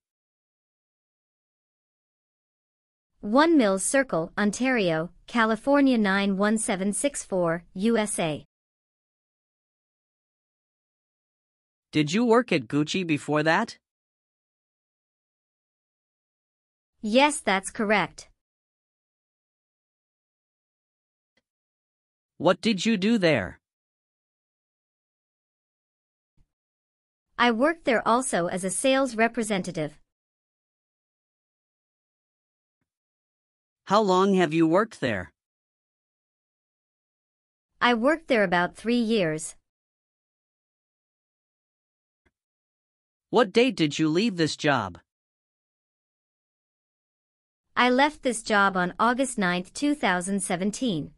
1 3.25 3.57
Mills 3.57 3.83
Circle, 3.83 4.31
Ontario, 4.37 5.09
California 5.27 5.97
91764, 5.97 7.65
USA. 7.73 8.45
Did 11.91 12.13
you 12.13 12.27
work 12.27 12.53
at 12.53 12.69
Gucci 12.69 13.03
before 13.07 13.43
that? 13.43 13.79
Yes, 17.01 17.41
that's 17.41 17.71
correct. 17.71 18.29
What 22.37 22.61
did 22.61 22.85
you 22.85 22.99
do 22.99 23.17
there? 23.17 23.59
I 27.39 27.53
worked 27.53 27.87
there 27.87 28.07
also 28.07 28.49
as 28.49 28.65
a 28.65 28.71
sales 28.71 29.17
representative. 29.17 29.99
How 33.87 34.01
long 34.01 34.33
have 34.35 34.55
you 34.55 34.67
worked 34.67 35.01
there? 35.01 35.31
I 37.83 37.93
worked 37.93 38.29
there 38.29 38.43
about 38.43 38.77
three 38.77 38.97
years. 38.97 39.57
What 43.29 43.53
date 43.53 43.77
did 43.77 43.99
you 43.99 44.09
leave 44.09 44.39
this 44.39 44.57
job? 44.57 44.99
I 47.77 47.91
left 47.91 48.23
this 48.23 48.43
job 48.43 48.75
on 48.75 48.95
August 48.99 49.37
9, 49.37 49.67
2017. 49.75 51.11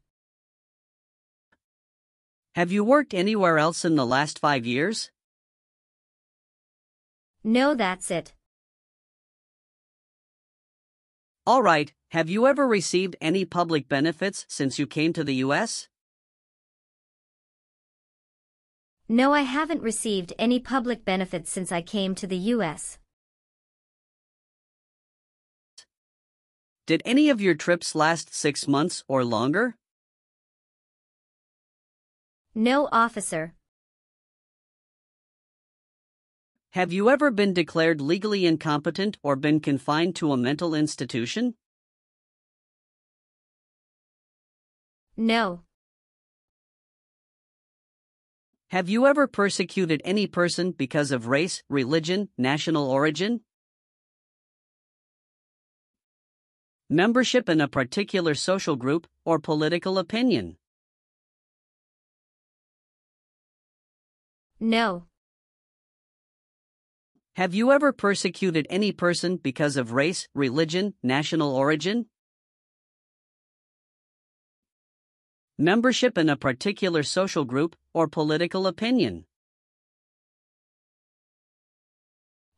Have 2.57 2.73
you 2.73 2.83
worked 2.83 3.15
anywhere 3.15 3.59
else 3.59 3.85
in 3.85 3.95
the 3.95 4.07
last 4.07 4.41
five 4.41 4.67
years? 4.67 5.13
No, 7.45 7.77
that's 7.77 8.11
it. 8.11 8.33
All 11.49 11.63
right, 11.63 11.93
have 12.11 12.29
you 12.29 12.49
ever 12.49 12.67
received 12.67 13.15
any 13.21 13.45
public 13.45 13.89
benefits 13.89 14.45
since 14.49 14.81
you 14.81 14.87
came 14.87 15.13
to 15.13 15.23
the 15.23 15.37
U.S.? 15.47 15.87
No, 19.09 19.33
I 19.33 19.43
haven't 19.43 19.81
received 19.81 20.33
any 20.41 20.59
public 20.59 21.05
benefits 21.05 21.53
since 21.53 21.71
I 21.71 21.83
came 21.83 22.17
to 22.17 22.27
the 22.27 22.37
U.S. 22.55 22.99
Did 26.87 27.01
any 27.05 27.29
of 27.31 27.41
your 27.41 27.55
trips 27.55 27.95
last 27.95 28.35
six 28.35 28.67
months 28.67 29.05
or 29.07 29.25
longer? 29.25 29.77
No, 32.57 32.89
officer. 32.91 33.56
Have 36.77 36.93
you 36.93 37.09
ever 37.09 37.31
been 37.31 37.55
declared 37.55 38.03
legally 38.03 38.45
incompetent 38.45 39.17
or 39.23 39.35
been 39.35 39.61
confined 39.61 40.15
to 40.17 40.33
a 40.33 40.37
mental 40.37 40.75
institution? 40.75 41.55
No. 45.17 45.63
Have 48.69 48.91
you 48.91 49.07
ever 49.07 49.27
persecuted 49.27 50.03
any 50.05 50.27
person 50.27 50.73
because 50.73 51.13
of 51.13 51.29
race, 51.29 51.63
religion, 51.71 52.29
national 52.37 52.91
origin? 52.91 53.41
Membership 56.91 57.49
in 57.49 57.63
a 57.63 57.69
particular 57.69 58.35
social 58.35 58.77
group 58.77 59.07
or 59.25 59.39
political 59.39 59.97
opinion? 59.97 60.59
No. 64.61 65.07
Have 67.37 67.55
you 67.55 67.71
ever 67.71 67.93
persecuted 67.93 68.67
any 68.71 68.93
person 68.93 69.37
because 69.37 69.77
of 69.77 69.93
race, 69.93 70.27
religion, 70.33 70.95
national 71.03 71.55
origin? 71.55 72.07
Membership 75.59 76.17
in 76.17 76.31
a 76.31 76.37
particular 76.39 77.03
social 77.03 77.45
group 77.45 77.77
or 77.93 78.09
political 78.09 78.67
opinion? 78.67 79.27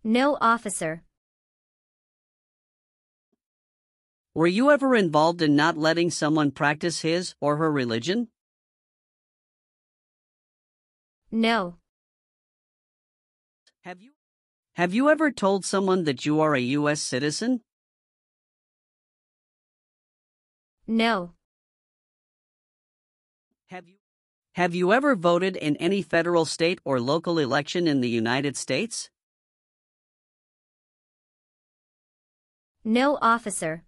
No, 0.04 0.38
officer. 0.40 1.02
Were 4.32 4.46
you 4.46 4.70
ever 4.70 4.94
involved 4.94 5.42
in 5.42 5.56
not 5.56 5.76
letting 5.76 6.12
someone 6.12 6.52
practice 6.52 7.00
his 7.00 7.34
or 7.40 7.56
her 7.56 7.72
religion? 7.72 8.28
No. 11.32 11.78
Have 13.82 14.00
you 14.00 14.12
Have 14.78 14.94
you 14.94 15.10
ever 15.10 15.32
told 15.32 15.64
someone 15.64 16.04
that 16.04 16.24
you 16.24 16.40
are 16.40 16.54
a 16.54 16.60
US 16.60 17.00
citizen? 17.00 17.62
No. 20.86 21.32
Have 23.70 23.88
you 23.88 23.96
Have 24.52 24.76
you 24.76 24.92
ever 24.92 25.16
voted 25.16 25.56
in 25.56 25.74
any 25.78 26.00
federal, 26.00 26.44
state, 26.44 26.78
or 26.84 27.00
local 27.00 27.40
election 27.40 27.88
in 27.88 28.00
the 28.00 28.08
United 28.08 28.56
States? 28.56 29.10
No, 32.84 33.18
officer. 33.20 33.82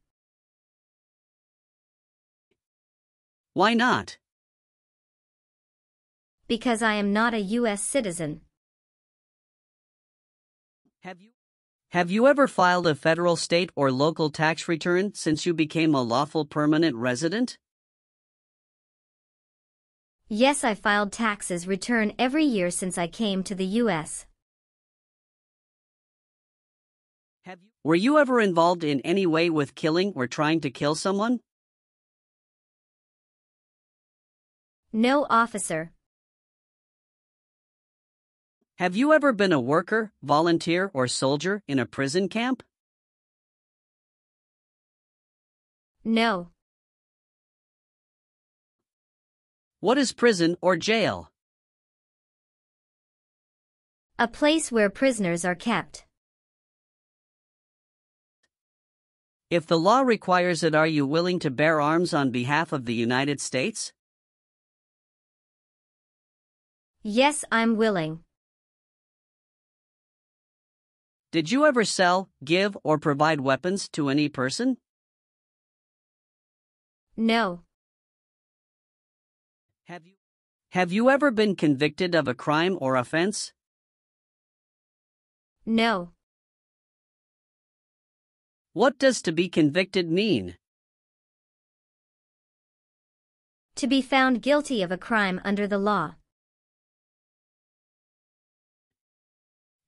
Why 3.55 3.74
not? 3.74 4.18
Because 6.48 6.83
I 6.83 6.94
am 6.94 7.12
not 7.12 7.33
a 7.33 7.40
U.S. 7.61 7.81
citizen. 7.81 8.40
Have 11.03 11.23
you 11.23 11.31
Have 11.93 12.11
you 12.11 12.27
ever 12.27 12.47
filed 12.47 12.87
a 12.87 12.95
federal, 12.95 13.35
state, 13.35 13.71
or 13.75 13.91
local 13.91 14.29
tax 14.29 14.69
return 14.69 15.15
since 15.15 15.47
you 15.47 15.55
became 15.55 15.95
a 15.95 16.03
lawful 16.03 16.45
permanent 16.45 16.95
resident? 16.95 17.57
Yes, 20.29 20.63
I 20.63 20.75
filed 20.75 21.11
taxes 21.11 21.67
return 21.67 22.13
every 22.19 22.45
year 22.45 22.71
since 22.71 22.99
I 22.99 23.07
came 23.07 23.43
to 23.45 23.55
the 23.55 23.65
U.S. 23.83 24.27
Have 27.47 27.61
you 27.63 27.71
Were 27.83 27.95
you 27.95 28.19
ever 28.19 28.39
involved 28.39 28.85
in 28.85 29.01
any 29.01 29.25
way 29.25 29.49
with 29.49 29.75
killing 29.75 30.13
or 30.15 30.27
trying 30.27 30.61
to 30.61 30.71
kill 30.71 30.95
someone? 30.95 31.41
No, 34.93 35.27
officer. 35.31 35.93
Have 38.81 38.97
you 38.97 39.12
ever 39.12 39.35
been 39.35 39.53
a 39.53 39.61
worker, 39.61 40.11
volunteer, 40.23 40.90
or 40.95 41.07
soldier 41.07 41.62
in 41.69 41.79
a 41.79 41.85
prison 41.85 42.31
camp? 42.31 42.62
No. 46.03 46.49
What 49.81 49.99
is 49.99 50.14
prison 50.14 50.57
or 50.62 50.79
jail? 50.79 51.31
A 54.19 54.27
place 54.27 54.73
where 54.73 54.88
prisoners 54.88 55.45
are 55.45 55.55
kept. 55.55 56.07
If 59.51 59.66
the 59.66 59.79
law 59.79 60.01
requires 60.01 60.62
it, 60.62 60.75
are 60.75 60.87
you 60.87 61.05
willing 61.05 61.38
to 61.40 61.51
bear 61.51 61.83
arms 61.83 62.14
on 62.14 62.31
behalf 62.31 62.73
of 62.73 62.87
the 62.87 62.95
United 62.95 63.43
States? 63.43 63.93
Yes, 67.03 67.45
I'm 67.53 67.77
willing. 67.77 68.25
Did 71.33 71.53
you 71.53 71.64
ever 71.64 71.85
sell, 71.85 72.29
give, 72.45 72.77
or 72.83 72.99
provide 72.99 73.40
weapons 73.40 73.88
to 73.90 74.09
any 74.09 74.29
person? 74.29 74.79
No. 77.16 77.62
Have 79.85 80.07
you 80.07 80.14
Have 80.71 80.90
you 80.90 81.09
ever 81.09 81.31
been 81.31 81.55
convicted 81.55 82.14
of 82.16 82.27
a 82.27 82.35
crime 82.35 82.77
or 82.81 82.97
offense? 82.97 83.53
No. 85.64 86.12
What 88.73 88.99
does 88.99 89.23
to 89.23 89.33
be 89.33 89.49
convicted 89.49 90.11
mean? 90.11 90.57
To 93.77 93.87
be 93.87 94.03
found 94.03 94.43
guilty 94.43 94.83
of 94.83 94.90
a 94.90 94.99
crime 94.99 95.40
under 95.45 95.69
the 95.69 95.79
law. 95.79 96.14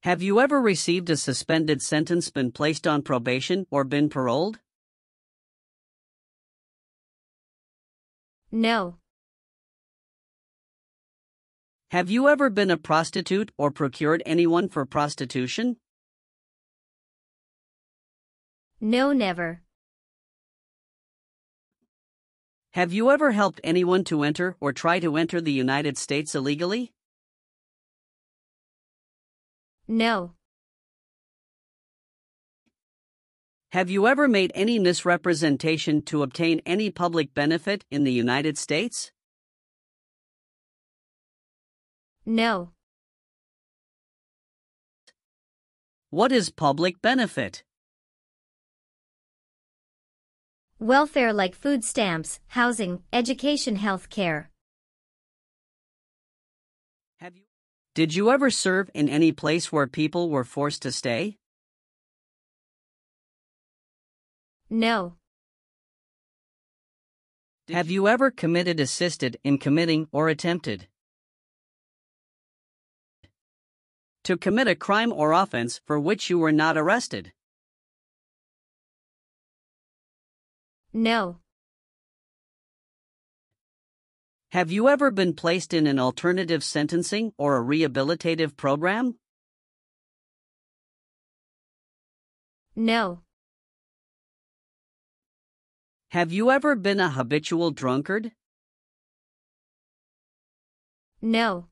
Have 0.02 0.20
you 0.20 0.40
ever 0.40 0.60
received 0.60 1.10
a 1.10 1.16
suspended 1.16 1.80
sentence, 1.80 2.28
been 2.28 2.50
placed 2.50 2.88
on 2.88 3.02
probation, 3.02 3.68
or 3.70 3.84
been 3.84 4.08
paroled? 4.08 4.58
No. 8.50 8.96
Have 11.92 12.10
you 12.10 12.28
ever 12.28 12.50
been 12.50 12.72
a 12.72 12.76
prostitute 12.76 13.52
or 13.56 13.70
procured 13.70 14.24
anyone 14.26 14.68
for 14.68 14.84
prostitution? 14.84 15.76
No, 18.80 19.12
never. 19.12 19.62
Have 22.72 22.92
you 22.92 23.12
ever 23.12 23.30
helped 23.30 23.60
anyone 23.62 24.02
to 24.04 24.24
enter 24.24 24.56
or 24.58 24.72
try 24.72 24.98
to 24.98 25.16
enter 25.16 25.40
the 25.40 25.52
United 25.52 25.96
States 25.96 26.34
illegally? 26.34 26.92
No. 29.92 30.32
Have 33.72 33.90
you 33.90 34.06
ever 34.06 34.26
made 34.26 34.50
any 34.54 34.78
misrepresentation 34.78 36.00
to 36.06 36.22
obtain 36.22 36.62
any 36.64 36.90
public 36.90 37.34
benefit 37.34 37.84
in 37.90 38.04
the 38.04 38.10
United 38.10 38.56
States? 38.56 39.12
No. 42.24 42.72
What 46.08 46.32
is 46.32 46.48
public 46.48 47.02
benefit? 47.02 47.62
Welfare 50.78 51.34
like 51.34 51.54
food 51.54 51.84
stamps, 51.84 52.40
housing, 52.46 53.02
education, 53.12 53.76
health 53.76 54.08
care. 54.08 54.51
Did 57.94 58.14
you 58.14 58.30
ever 58.30 58.48
serve 58.48 58.88
in 58.94 59.10
any 59.10 59.32
place 59.32 59.70
where 59.70 59.86
people 59.86 60.30
were 60.30 60.44
forced 60.44 60.80
to 60.82 60.92
stay? 60.92 61.36
No. 64.70 65.16
Have 67.68 67.90
you 67.90 68.08
ever 68.08 68.30
committed 68.30 68.80
assisted 68.80 69.36
in 69.44 69.58
committing 69.58 70.08
or 70.10 70.30
attempted 70.30 70.88
to 74.24 74.38
commit 74.38 74.68
a 74.68 74.74
crime 74.74 75.12
or 75.12 75.32
offense 75.32 75.82
for 75.84 76.00
which 76.00 76.30
you 76.30 76.38
were 76.38 76.52
not 76.52 76.78
arrested? 76.78 77.34
No. 80.94 81.41
Have 84.52 84.70
you 84.70 84.90
ever 84.90 85.10
been 85.10 85.32
placed 85.32 85.72
in 85.72 85.86
an 85.86 85.98
alternative 85.98 86.62
sentencing 86.62 87.32
or 87.38 87.56
a 87.56 87.64
rehabilitative 87.64 88.54
program? 88.54 89.18
No. 92.76 93.22
Have 96.10 96.32
you 96.32 96.50
ever 96.50 96.76
been 96.76 97.00
a 97.00 97.08
habitual 97.08 97.70
drunkard? 97.70 98.32
No. 101.22 101.68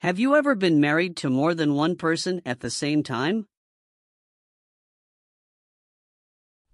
Have 0.00 0.18
you 0.18 0.34
ever 0.34 0.56
been 0.56 0.80
married 0.80 1.16
to 1.18 1.30
more 1.30 1.54
than 1.54 1.74
one 1.74 1.94
person 1.94 2.42
at 2.44 2.58
the 2.58 2.70
same 2.70 3.04
time? 3.04 3.46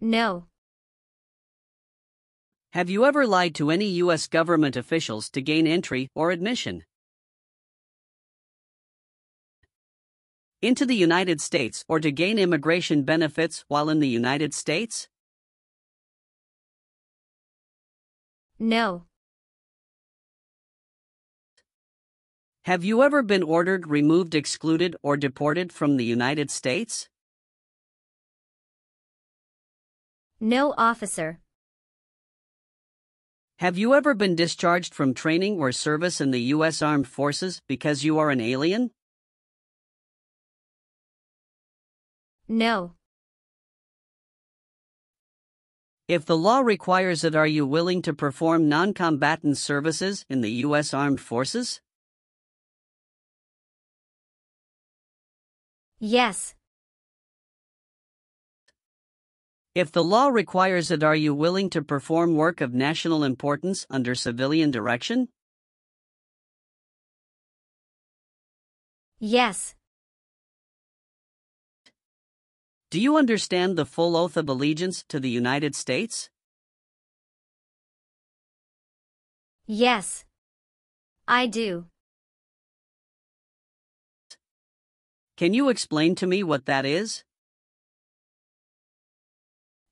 No. 0.01 0.50
Have 2.73 2.89
you 2.89 3.05
ever 3.05 3.27
lied 3.27 3.57
to 3.57 3.73
any 3.73 3.87
U.S. 4.05 4.29
government 4.29 4.77
officials 4.77 5.29
to 5.31 5.43
gain 5.43 5.67
entry 5.67 6.09
or 6.15 6.31
admission 6.31 6.85
into 10.63 10.87
the 10.87 10.95
United 10.95 11.41
States 11.41 11.85
or 11.89 11.99
to 11.99 12.13
gain 12.13 12.39
immigration 12.39 13.03
benefits 13.03 13.65
while 13.67 13.89
in 13.89 13.99
the 13.99 14.07
United 14.07 14.55
States? 14.55 15.09
No. 18.61 19.07
Have 22.67 22.85
you 22.85 23.03
ever 23.03 23.25
been 23.25 23.43
ordered, 23.43 23.89
removed, 23.89 24.37
excluded, 24.37 24.95
or 25.03 25.17
deported 25.17 25.73
from 25.73 25.97
the 25.97 26.05
United 26.05 26.53
States? 26.53 27.09
No, 30.39 30.73
officer. 30.79 31.41
Have 33.61 33.77
you 33.77 33.93
ever 33.93 34.15
been 34.15 34.37
discharged 34.37 34.95
from 34.95 35.13
training 35.13 35.61
or 35.61 35.71
service 35.71 36.19
in 36.19 36.31
the 36.31 36.41
U.S. 36.55 36.81
Armed 36.81 37.07
Forces 37.07 37.61
because 37.69 38.03
you 38.03 38.19
are 38.19 38.31
an 38.31 38.41
alien? 38.41 38.91
No. 42.49 42.95
If 46.09 46.25
the 46.25 46.39
law 46.39 46.61
requires 46.61 47.23
it, 47.23 47.35
are 47.35 47.47
you 47.47 47.67
willing 47.67 48.01
to 48.01 48.15
perform 48.15 48.67
non 48.67 48.95
combatant 48.95 49.59
services 49.59 50.25
in 50.31 50.41
the 50.41 50.53
U.S. 50.65 50.95
Armed 50.95 51.21
Forces? 51.21 51.83
Yes. 55.99 56.55
If 59.75 59.93
the 59.93 60.03
law 60.03 60.29
requires 60.29 60.91
it, 60.91 61.05
are 61.05 61.15
you 61.15 61.33
willing 61.33 61.71
to 61.71 61.83
perform 61.83 62.35
work 62.35 62.61
of 62.61 62.75
national 62.75 63.23
importance 63.23 63.87
under 63.89 64.17
civilian 64.17 64.73
direction? 64.73 65.29
Yes. 69.21 69.77
Do 72.91 73.01
you 73.01 73.17
understand 73.17 73.77
the 73.77 73.87
full 73.87 74.17
oath 74.17 74.37
of 74.37 74.49
allegiance 74.49 75.05
to 75.09 75.21
the 75.21 75.31
United 75.31 75.77
States? 75.77 76.31
Yes. 79.67 80.25
I 81.29 81.47
do. 81.47 81.87
Can 85.37 85.55
you 85.55 85.69
explain 85.69 86.17
to 86.17 86.27
me 86.27 86.43
what 86.43 86.67
that 86.67 86.85
is? 86.85 87.23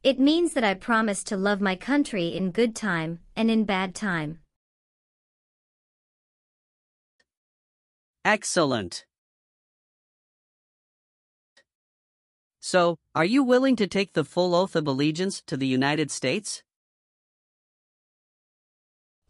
It 0.05 0.21
means 0.21 0.55
that 0.55 0.63
I 0.63 0.75
promise 0.75 1.25
to 1.25 1.37
love 1.37 1.61
my 1.61 1.75
country 1.75 2.29
in 2.29 2.53
good 2.53 2.77
time 2.77 3.19
and 3.35 3.51
in 3.51 3.65
bad 3.65 3.97
time. 3.97 4.39
Excellent. 8.25 9.07
So, 12.61 12.99
are 13.15 13.25
you 13.25 13.43
willing 13.43 13.77
to 13.77 13.87
take 13.87 14.13
the 14.13 14.25
full 14.25 14.55
oath 14.55 14.77
of 14.77 14.87
allegiance 14.87 15.43
to 15.47 15.57
the 15.57 15.67
United 15.67 16.11
States? 16.11 16.63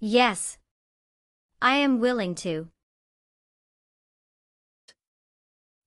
Yes. 0.01 0.59
I 1.63 1.77
am 1.77 1.99
willing 1.99 2.35
to. 2.37 2.69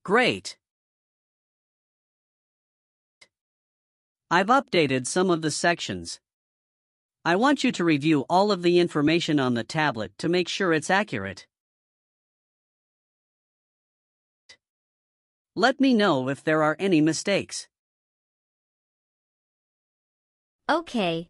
Great. 0.04 0.58
I've 4.34 4.48
updated 4.48 5.08
some 5.08 5.30
of 5.30 5.42
the 5.42 5.52
sections. 5.52 6.22
I 7.26 7.36
want 7.36 7.66
you 7.66 7.74
to 7.74 7.84
review 7.84 8.26
all 8.30 8.50
of 8.50 8.62
the 8.62 8.80
information 8.80 9.42
on 9.42 9.56
the 9.56 9.66
tablet 9.66 10.18
to 10.20 10.30
make 10.30 10.48
sure 10.48 10.72
it's 10.72 10.90
accurate. 10.90 11.46
Let 15.54 15.82
me 15.82 15.94
know 15.94 16.30
if 16.30 16.46
there 16.46 16.64
are 16.64 16.78
any 16.80 17.02
mistakes. 17.02 17.68
Okay. 20.70 21.28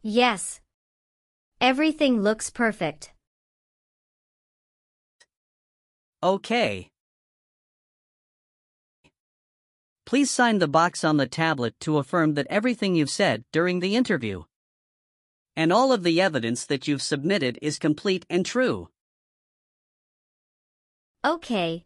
Yes. 0.00 0.60
Everything 1.60 2.22
looks 2.22 2.50
perfect. 2.50 3.12
Okay. 6.22 6.93
Please 10.14 10.30
sign 10.30 10.60
the 10.60 10.68
box 10.68 11.02
on 11.02 11.16
the 11.16 11.26
tablet 11.26 11.74
to 11.80 11.98
affirm 11.98 12.34
that 12.34 12.46
everything 12.48 12.94
you've 12.94 13.10
said 13.10 13.42
during 13.50 13.80
the 13.80 13.96
interview 13.96 14.44
and 15.56 15.72
all 15.72 15.90
of 15.92 16.04
the 16.04 16.20
evidence 16.20 16.64
that 16.66 16.86
you've 16.86 17.02
submitted 17.02 17.58
is 17.60 17.80
complete 17.80 18.24
and 18.30 18.46
true. 18.46 18.90
Okay. 21.24 21.84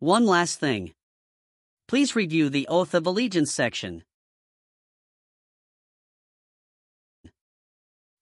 One 0.00 0.26
last 0.26 0.58
thing. 0.58 0.94
Please 1.86 2.16
review 2.16 2.48
the 2.48 2.66
Oath 2.66 2.92
of 2.92 3.06
Allegiance 3.06 3.52
section. 3.52 4.02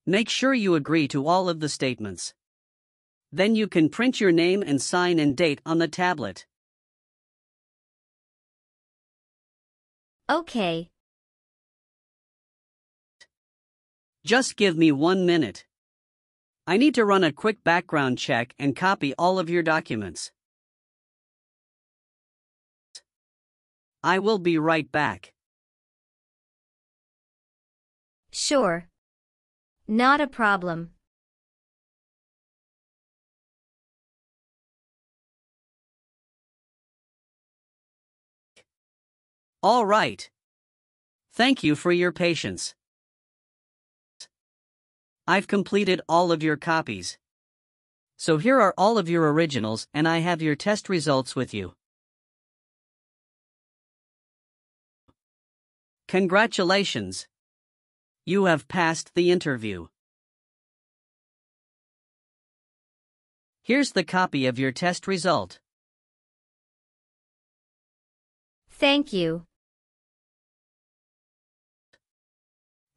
Make 0.04 0.28
sure 0.28 0.52
you 0.52 0.74
agree 0.74 1.08
to 1.08 1.26
all 1.26 1.48
of 1.48 1.60
the 1.60 1.70
statements. 1.70 2.34
Then 3.32 3.54
you 3.54 3.66
can 3.66 3.88
print 3.88 4.20
your 4.20 4.32
name 4.32 4.62
and 4.62 4.82
sign 4.82 5.18
and 5.18 5.34
date 5.34 5.62
on 5.64 5.78
the 5.78 5.88
tablet. 5.88 6.44
Okay. 10.30 10.90
Just 14.24 14.56
give 14.56 14.76
me 14.76 14.92
one 14.92 15.26
minute. 15.26 15.66
I 16.68 16.76
need 16.76 16.94
to 16.94 17.04
run 17.04 17.24
a 17.24 17.32
quick 17.32 17.64
background 17.64 18.16
check 18.16 18.54
and 18.56 18.76
copy 18.76 19.12
all 19.18 19.40
of 19.40 19.50
your 19.50 19.64
documents. 19.64 20.30
I 24.04 24.20
will 24.20 24.38
be 24.38 24.56
right 24.56 24.90
back. 24.92 25.32
Sure. 28.30 28.86
Not 29.88 30.20
a 30.20 30.28
problem. 30.28 30.90
All 39.62 39.84
right. 39.84 40.30
Thank 41.32 41.62
you 41.62 41.76
for 41.76 41.92
your 41.92 42.12
patience. 42.12 42.74
I've 45.26 45.46
completed 45.46 46.00
all 46.08 46.32
of 46.32 46.42
your 46.42 46.56
copies. 46.56 47.18
So 48.16 48.38
here 48.38 48.58
are 48.60 48.74
all 48.78 48.96
of 48.96 49.08
your 49.08 49.30
originals 49.32 49.86
and 49.92 50.08
I 50.08 50.18
have 50.18 50.40
your 50.40 50.56
test 50.56 50.88
results 50.88 51.36
with 51.36 51.52
you. 51.52 51.74
Congratulations! 56.08 57.28
You 58.24 58.46
have 58.46 58.66
passed 58.66 59.14
the 59.14 59.30
interview. 59.30 59.88
Here's 63.62 63.92
the 63.92 64.04
copy 64.04 64.46
of 64.46 64.58
your 64.58 64.72
test 64.72 65.06
result. 65.06 65.60
Thank 68.70 69.12
you. 69.12 69.46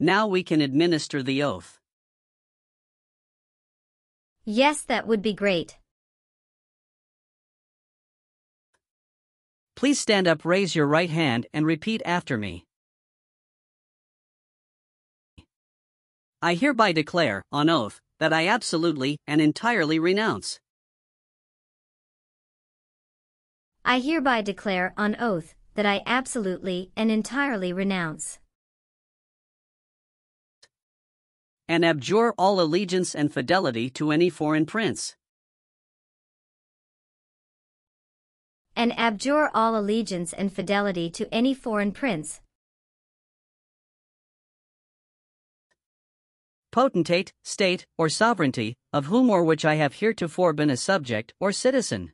Now 0.04 0.28
we 0.28 0.44
can 0.44 0.60
administer 0.60 1.24
the 1.24 1.42
oath. 1.44 1.80
Yes, 4.44 4.82
that 4.82 5.08
would 5.08 5.22
be 5.22 5.32
great. 5.34 5.78
Please 9.78 10.02
stand 10.02 10.28
up, 10.28 10.44
raise 10.44 10.76
your 10.76 10.88
right 10.88 11.10
hand, 11.10 11.48
and 11.54 11.66
repeat 11.66 12.02
after 12.04 12.38
me. 12.38 12.66
I 16.42 16.56
hereby 16.56 16.92
declare, 16.92 17.42
on 17.54 17.70
oath, 17.70 18.02
that 18.20 18.34
I 18.34 18.48
absolutely 18.48 19.16
and 19.26 19.40
entirely 19.40 20.00
renounce. 20.00 20.60
I 23.86 24.00
hereby 24.00 24.42
declare 24.42 24.94
on 24.98 25.16
oath 25.18 25.56
that 25.76 25.86
I 25.86 26.04
absolutely 26.06 26.92
and 26.98 27.10
entirely 27.10 27.72
renounce 27.72 28.40
and 31.74 31.84
abjure 31.84 32.36
all 32.38 32.62
allegiance 32.62 33.16
and 33.16 33.34
fidelity 33.34 33.90
to 33.90 34.12
any 34.12 34.30
foreign 34.30 34.66
prince. 34.66 35.16
and 38.76 38.92
abjure 38.98 39.52
all 39.54 39.78
allegiance 39.78 40.34
and 40.34 40.52
fidelity 40.52 41.08
to 41.10 41.32
any 41.32 41.54
foreign 41.54 41.92
prince, 41.92 42.42
potentate, 46.72 47.34
state, 47.44 47.86
or 48.00 48.10
sovereignty, 48.10 48.76
of 48.92 49.06
whom 49.06 49.30
or 49.30 49.44
which 49.44 49.64
I 49.64 49.76
have 49.76 49.94
heretofore 49.94 50.54
been 50.54 50.72
a 50.72 50.78
subject 50.78 51.34
or 51.40 51.52
citizen. 51.52 52.14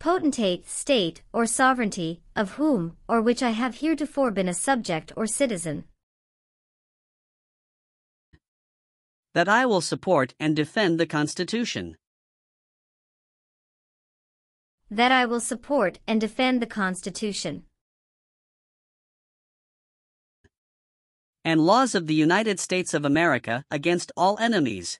Potentate, 0.00 0.66
state, 0.66 1.22
or 1.32 1.46
sovereignty, 1.46 2.22
of 2.34 2.52
whom 2.52 2.96
or 3.06 3.20
which 3.20 3.42
I 3.42 3.50
have 3.50 3.76
heretofore 3.76 4.30
been 4.32 4.48
a 4.48 4.54
subject 4.54 5.12
or 5.16 5.26
citizen, 5.26 5.84
That 9.34 9.48
I 9.48 9.64
will 9.64 9.80
support 9.80 10.34
and 10.40 10.56
defend 10.56 10.98
the 10.98 11.06
Constitution. 11.06 11.96
that 14.90 15.12
I 15.12 15.24
will 15.24 15.38
support 15.38 16.00
and 16.08 16.20
defend 16.20 16.60
the 16.60 16.66
Constitution 16.66 17.62
and 21.44 21.60
laws 21.60 21.94
of 21.94 22.08
the 22.08 22.14
United 22.14 22.58
States 22.58 22.92
of 22.92 23.04
America 23.04 23.64
against 23.70 24.10
all 24.16 24.36
enemies. 24.40 24.98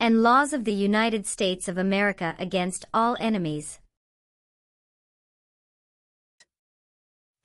And 0.00 0.22
laws 0.22 0.52
of 0.52 0.64
the 0.64 0.72
United 0.72 1.26
States 1.26 1.68
of 1.68 1.76
America 1.76 2.36
against 2.38 2.84
all 2.94 3.16
enemies, 3.18 3.80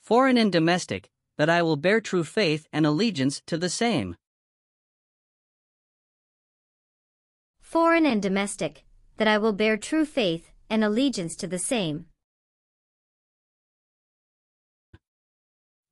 foreign 0.02 0.38
and 0.38 0.52
domestic, 0.52 1.10
that 1.38 1.50
I 1.50 1.62
will 1.64 1.78
bear 1.78 2.00
true 2.00 2.24
faith 2.24 2.68
and 2.72 2.86
allegiance 2.86 3.42
to 3.48 3.58
the 3.58 3.70
same, 3.70 4.16
foreign 7.60 8.06
and 8.06 8.22
domestic, 8.22 8.86
that 9.18 9.28
I 9.28 9.40
will 9.40 9.54
bear 9.54 9.78
true 9.78 10.06
faith 10.06 10.52
and 10.70 10.84
allegiance 10.84 11.36
to 11.38 11.48
the 11.48 11.58
same, 11.58 12.06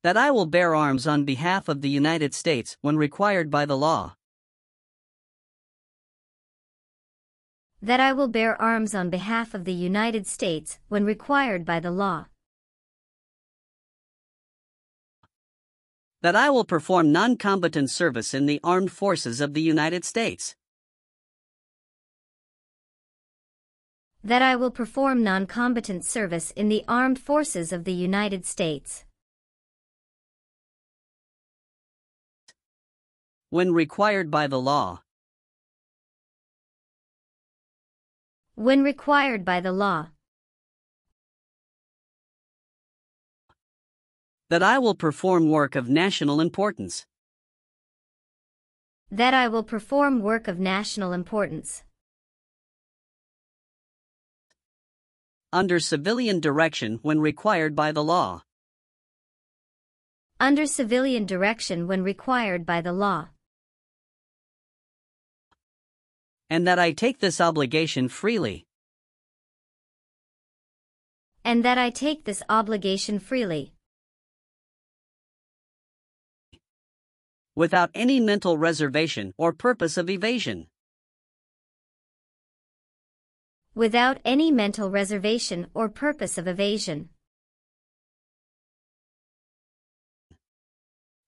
that 0.03 0.17
I 0.17 0.29
will 0.29 0.45
bear 0.45 0.75
arms 0.75 1.07
on 1.07 1.25
behalf 1.25 1.67
of 1.67 1.81
the 1.81 1.89
United 1.89 2.33
States 2.33 2.77
when 2.81 2.97
required 2.97 3.49
by 3.49 3.65
the 3.65 3.77
law, 3.77 4.15
that 7.81 7.99
I 7.99 8.13
will 8.13 8.27
bear 8.27 8.61
arms 8.61 8.93
on 8.93 9.09
behalf 9.09 9.53
of 9.53 9.65
the 9.65 9.73
United 9.73 10.27
States 10.27 10.79
when 10.87 11.03
required 11.03 11.65
by 11.65 11.79
the 11.79 11.91
law, 11.91 12.27
that 16.21 16.35
I 16.35 16.49
will 16.49 16.65
perform 16.65 17.11
non 17.11 17.37
combatant 17.37 17.89
service 17.89 18.33
in 18.33 18.45
the 18.45 18.59
armed 18.63 18.91
forces 18.91 19.41
of 19.41 19.53
the 19.53 19.61
United 19.61 20.05
States, 20.05 20.55
that 24.23 24.43
I 24.43 24.55
will 24.55 24.69
perform 24.69 25.23
non-combatant 25.23 26.05
service 26.05 26.51
in 26.51 26.69
the 26.69 26.83
armed 26.87 27.17
forces 27.17 27.73
of 27.73 27.85
the 27.85 27.93
United 27.93 28.45
States, 28.45 29.05
when 33.49 33.73
required 33.73 34.29
by 34.29 34.45
the 34.45 34.59
law, 34.59 35.01
when 38.61 38.83
required 38.83 39.43
by 39.43 39.59
the 39.59 39.71
law, 39.71 40.09
that 44.51 44.61
I 44.61 44.77
will 44.77 44.93
perform 44.93 45.49
work 45.49 45.75
of 45.75 45.89
national 45.89 46.39
importance, 46.39 47.07
that 49.09 49.33
I 49.33 49.47
will 49.47 49.63
perform 49.63 50.21
work 50.21 50.47
of 50.47 50.59
national 50.59 51.11
importance, 51.11 51.83
under 55.51 55.79
civilian 55.79 56.39
direction 56.39 56.99
when 57.01 57.19
required 57.19 57.75
by 57.75 57.91
the 57.91 58.03
law, 58.03 58.43
under 60.39 60.67
civilian 60.67 61.25
direction 61.25 61.87
when 61.87 62.03
required 62.03 62.63
by 62.67 62.79
the 62.79 62.93
law, 62.93 63.29
and 66.51 66.67
that 66.67 66.77
I 66.77 66.91
take 66.91 67.19
this 67.19 67.39
obligation 67.39 68.09
freely, 68.09 68.67
and 71.45 71.63
that 71.63 71.77
I 71.77 71.89
take 71.89 72.25
this 72.25 72.43
obligation 72.49 73.19
freely, 73.19 73.71
without 77.55 77.89
any 77.95 78.19
mental 78.19 78.57
reservation 78.57 79.33
or 79.37 79.53
purpose 79.53 79.95
of 79.95 80.09
evasion, 80.09 80.67
without 83.73 84.17
any 84.25 84.51
mental 84.51 84.91
reservation 84.91 85.67
or 85.73 85.87
purpose 85.87 86.37
of 86.37 86.49
evasion. 86.49 87.07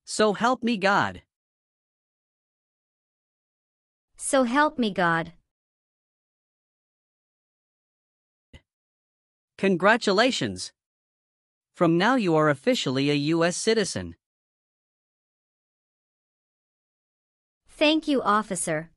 so 0.06 0.34
help 0.34 0.62
me 0.62 0.76
God. 0.78 1.24
So 4.34 4.46
help 4.46 4.80
me 4.80 4.90
God. 4.90 5.34
Congratulations! 9.60 10.74
From 11.76 12.00
now 12.00 12.16
you 12.16 12.36
are 12.36 12.50
officially 12.50 13.12
a 13.12 13.14
U.S. 13.36 13.56
citizen. 13.56 14.16
Thank 17.70 18.08
you, 18.08 18.24
officer. 18.24 18.90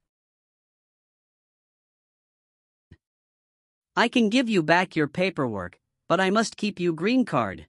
I 3.94 4.08
can 4.08 4.30
give 4.30 4.48
you 4.48 4.62
back 4.62 4.96
your 4.96 5.06
paperwork, 5.06 5.78
but 6.08 6.18
I 6.18 6.30
must 6.30 6.56
keep 6.56 6.80
you 6.80 6.94
green 6.94 7.26
card. 7.26 7.66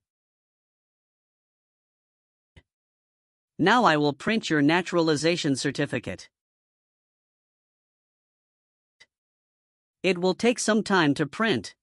Now 3.59 3.83
I 3.83 3.97
will 3.97 4.13
print 4.13 4.49
your 4.49 4.61
naturalization 4.61 5.57
certificate. 5.57 6.29
It 10.03 10.19
will 10.19 10.35
take 10.35 10.59
some 10.59 10.83
time 10.83 11.13
to 11.15 11.25
print. 11.25 11.75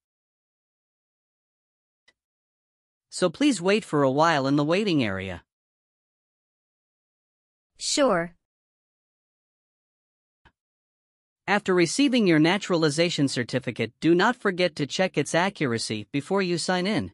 So 3.10 3.30
please 3.30 3.60
wait 3.60 3.84
for 3.84 4.02
a 4.02 4.10
while 4.10 4.46
in 4.46 4.56
the 4.56 4.64
waiting 4.64 5.04
area. 5.04 5.44
Sure. 7.78 8.34
After 11.46 11.74
receiving 11.74 12.26
your 12.26 12.38
naturalization 12.38 13.28
certificate, 13.28 13.92
do 14.00 14.14
not 14.14 14.34
forget 14.34 14.74
to 14.76 14.86
check 14.86 15.18
its 15.18 15.34
accuracy 15.34 16.08
before 16.10 16.40
you 16.40 16.56
sign 16.56 16.86
in. 16.86 17.12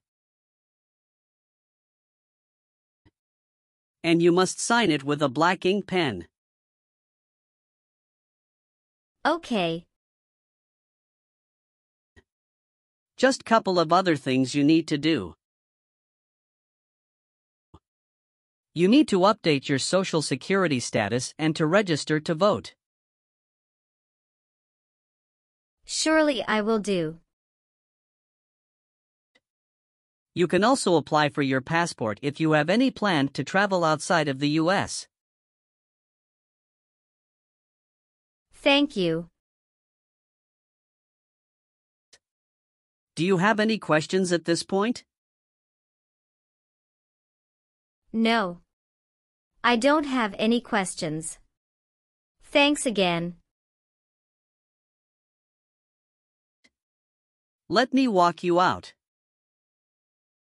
And 4.05 4.22
you 4.22 4.30
must 4.32 4.61
sign 4.61 4.90
it 4.90 5.03
with 5.03 5.20
a 5.20 5.28
black 5.28 5.66
ink 5.66 5.86
pen. 5.86 6.28
Okay. 9.26 9.84
Just 13.20 13.44
couple 13.44 13.78
of 13.78 13.92
other 13.92 14.16
things 14.16 14.54
you 14.54 14.64
need 14.64 14.88
to 14.88 14.96
do. 14.96 15.34
You 18.72 18.88
need 18.88 19.08
to 19.08 19.18
update 19.18 19.68
your 19.68 19.78
social 19.78 20.22
security 20.22 20.80
status 20.80 21.34
and 21.38 21.54
to 21.56 21.66
register 21.66 22.18
to 22.20 22.34
vote. 22.34 22.72
Surely 25.84 26.42
I 26.48 26.62
will 26.62 26.78
do. 26.78 27.18
You 30.32 30.46
can 30.46 30.64
also 30.64 30.96
apply 30.96 31.28
for 31.28 31.42
your 31.42 31.60
passport 31.60 32.18
if 32.22 32.40
you 32.40 32.52
have 32.52 32.70
any 32.70 32.90
plan 32.90 33.28
to 33.34 33.44
travel 33.44 33.84
outside 33.84 34.28
of 34.28 34.38
the 34.38 34.48
U.S. 34.60 35.08
Thank 38.54 38.96
you. 38.96 39.30
Do 43.20 43.26
you 43.26 43.36
have 43.36 43.60
any 43.60 43.76
questions 43.76 44.32
at 44.32 44.46
this 44.46 44.62
point? 44.62 45.04
No. 48.14 48.62
I 49.62 49.76
don't 49.76 50.06
have 50.06 50.34
any 50.38 50.62
questions. 50.62 51.38
Thanks 52.42 52.86
again. 52.86 53.34
Let 57.68 57.92
me 57.92 58.08
walk 58.08 58.42
you 58.42 58.58
out. 58.58 58.94